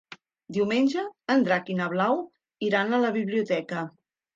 [0.55, 1.03] Diumenge
[1.35, 2.21] en Drac i na Blau
[2.73, 3.91] iran a la biblioteca.